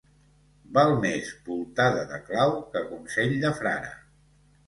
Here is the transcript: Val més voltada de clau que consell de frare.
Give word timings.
Val 0.77 0.93
més 1.01 1.27
voltada 1.49 2.07
de 2.13 2.17
clau 2.29 2.53
que 2.77 2.83
consell 2.93 3.35
de 3.47 3.51
frare. 3.61 3.93